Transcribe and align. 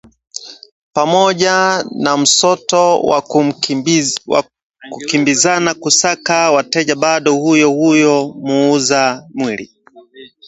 pamoja 0.93 1.85
na 1.95 2.17
msoto 2.17 2.99
wa 3.03 3.21
kukimbizana 4.89 5.73
kusaka 5.73 6.51
wateja 6.51 6.95
bado 6.95 7.33
huyo 7.35 7.69
huyo 7.71 8.33
muuza 8.37 9.27
mwili 9.33 9.71